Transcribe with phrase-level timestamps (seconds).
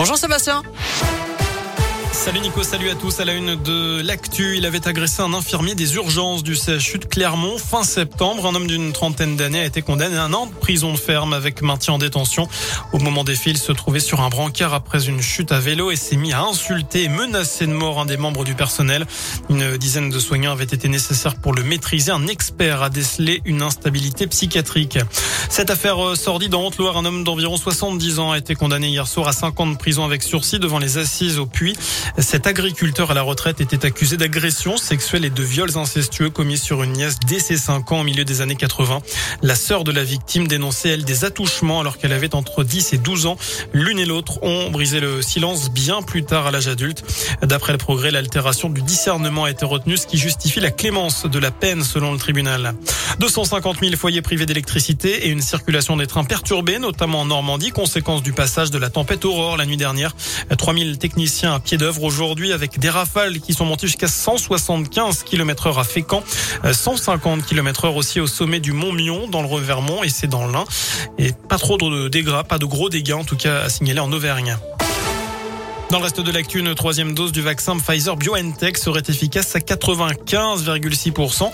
[0.00, 0.62] Bonjour Sébastien.
[2.22, 3.18] Salut Nico, salut à tous.
[3.18, 7.06] À la une de l'actu, il avait agressé un infirmier des urgences du CHU de
[7.06, 8.44] Clermont fin septembre.
[8.44, 11.32] Un homme d'une trentaine d'années a été condamné à un an de prison de ferme
[11.32, 12.46] avec maintien en détention.
[12.92, 15.90] Au moment des faits, il se trouvait sur un brancard après une chute à vélo
[15.90, 19.06] et s'est mis à insulter et menacer de mort un des membres du personnel.
[19.48, 22.12] Une dizaine de soignants avaient été nécessaires pour le maîtriser.
[22.12, 24.98] Un expert a décelé une instabilité psychiatrique.
[25.48, 29.08] Cette affaire euh, sordide en Haute-Loire, un homme d'environ 70 ans a été condamné hier
[29.08, 31.74] soir à 5 ans de prison avec sursis devant les assises au Puy.
[32.18, 36.82] Cet agriculteur à la retraite était accusé d'agression sexuelle et de viols incestueux commis sur
[36.82, 39.00] une nièce dès ses 5 ans au milieu des années 80.
[39.42, 42.98] La sœur de la victime dénonçait, elle, des attouchements alors qu'elle avait entre 10 et
[42.98, 43.36] 12 ans.
[43.72, 47.04] L'une et l'autre ont brisé le silence bien plus tard à l'âge adulte.
[47.42, 51.38] D'après le progrès, l'altération du discernement a été retenue, ce qui justifie la clémence de
[51.38, 52.74] la peine selon le tribunal.
[53.18, 58.22] 250 000 foyers privés d'électricité et une circulation des trains perturbée, notamment en Normandie, conséquence
[58.22, 60.14] du passage de la tempête Aurore la nuit dernière.
[60.56, 65.66] 3000 techniciens à pied d'œuvre aujourd'hui avec des rafales qui sont montées jusqu'à 175 km
[65.68, 66.22] heure à Fécamp,
[66.70, 70.46] 150 km heure aussi au sommet du Mont Mion dans le Revermont et c'est dans
[70.46, 70.64] l'Ain.
[71.18, 74.12] Et pas trop de dégâts, pas de gros dégâts en tout cas à signaler en
[74.12, 74.56] Auvergne.
[75.90, 79.58] Dans le reste de l'actu, une troisième dose du vaccin Pfizer BioNTech serait efficace à
[79.58, 81.50] 95,6%.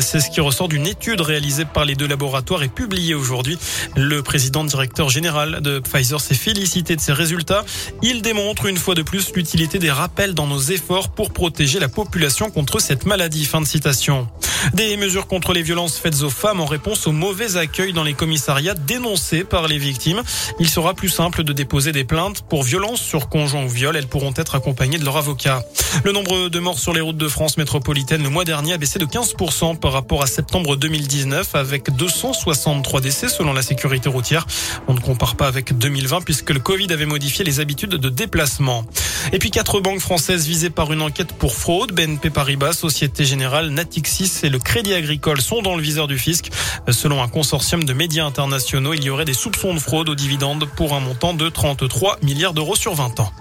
[0.00, 3.58] C'est ce qui ressort d'une étude réalisée par les deux laboratoires et publiée aujourd'hui.
[3.96, 7.64] Le président directeur général de Pfizer s'est félicité de ces résultats.
[8.00, 11.88] Il démontre une fois de plus l'utilité des rappels dans nos efforts pour protéger la
[11.88, 13.44] population contre cette maladie.
[13.44, 14.28] Fin de citation.
[14.74, 18.14] Des mesures contre les violences faites aux femmes en réponse au mauvais accueil dans les
[18.14, 20.22] commissariats dénoncés par les victimes.
[20.58, 23.96] Il sera plus simple de déposer des plaintes pour violences sur conjoint ou viol.
[23.96, 25.62] Elles pourront être accompagnées de leur avocat.
[26.04, 28.98] Le nombre de morts sur les routes de France métropolitaine le mois dernier a baissé
[28.98, 34.46] de 15% par rapport à septembre 2019 avec 263 décès selon la sécurité routière.
[34.88, 38.84] On ne compare pas avec 2020 puisque le Covid avait modifié les habitudes de déplacement.
[39.32, 41.92] Et puis quatre banques françaises visées par une enquête pour fraude.
[41.92, 46.50] BNP Paribas, Société Générale, Natixis et le Crédit Agricole sont dans le viseur du fisc.
[46.90, 50.66] Selon un consortium de médias internationaux, il y aurait des soupçons de fraude aux dividendes
[50.76, 53.32] pour un montant de 33 milliards d'euros sur 20 ans.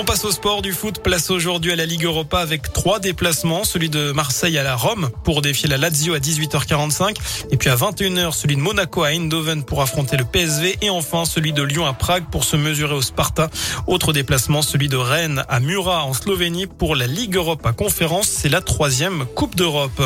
[0.00, 1.02] On passe au sport du foot.
[1.02, 3.64] Place aujourd'hui à la Ligue Europa avec trois déplacements.
[3.64, 7.16] Celui de Marseille à la Rome pour défier la Lazio à 18h45.
[7.50, 10.78] Et puis à 21h, celui de Monaco à Eindhoven pour affronter le PSV.
[10.82, 13.50] Et enfin, celui de Lyon à Prague pour se mesurer au Sparta.
[13.88, 18.28] Autre déplacement, celui de Rennes à Murat en Slovénie pour la Ligue Europa conférence.
[18.28, 20.00] C'est la troisième Coupe d'Europe.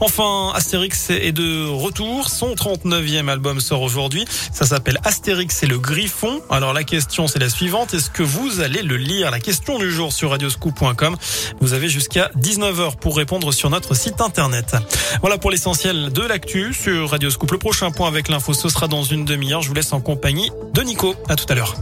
[0.00, 2.28] Enfin, Astérix est de retour.
[2.28, 4.26] Son 39e album sort aujourd'hui.
[4.52, 6.42] Ça s'appelle Astérix et le Griffon.
[6.50, 7.94] Alors la question c'est la suivante.
[7.94, 11.16] Est-ce que vous allez le lire la question du jour sur radioscoop.com.
[11.60, 14.74] Vous avez jusqu'à 19h pour répondre sur notre site internet.
[15.20, 17.52] Voilà pour l'essentiel de l'actu sur Radioscoop.
[17.52, 19.62] Le prochain point avec l'info, ce sera dans une demi-heure.
[19.62, 21.14] Je vous laisse en compagnie de Nico.
[21.28, 21.76] À tout à l'heure.